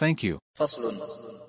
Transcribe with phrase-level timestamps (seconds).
[0.00, 0.38] Thank you.
[0.54, 0.94] فصل.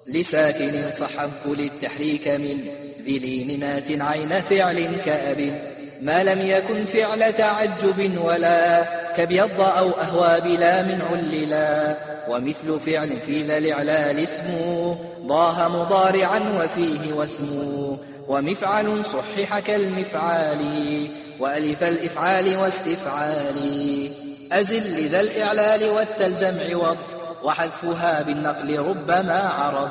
[0.07, 2.67] لساكن صحبت للتحريك من
[3.03, 5.61] ذي نات عين فعل كأب.
[6.01, 8.85] ما لم يكن فعل تعجب ولا
[9.17, 11.97] كبيض أو أهوى بلا من عللا
[12.29, 21.07] ومثل فعل في ذا الإعلال اسمه ضاه مضارعا وفيه واسمه ومفعل صحح كالمفعال.
[21.39, 24.11] وألف الإفعال واستفعال.
[24.51, 26.97] أزل لذا الإعلال والتلزم عوض
[27.43, 29.89] وحذفها بالنقل ربما عرض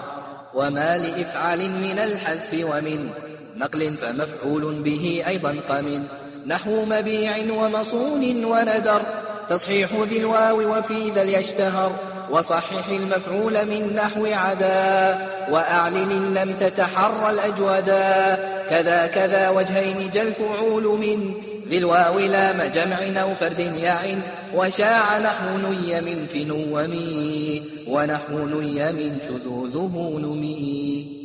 [0.55, 3.11] وما لإفعال من الحذف ومن
[3.57, 6.07] نقل فمفعول به أيضا قمن.
[6.47, 9.03] نحو مبيع ومصون وندر
[9.49, 15.19] تصحيح ذي الواو وفي ذا يشتهر وصحح المفعول من نحو عدا
[15.51, 18.39] وأعلن لم تتحر الأجودا.
[18.71, 21.35] كذا كذا وجهين جل فعول من
[21.69, 24.21] ذي الواو لام جمع أو فرد يعن.
[24.55, 31.24] وشاع نحو ني من في نومي ونحو ني من شذوذه نمي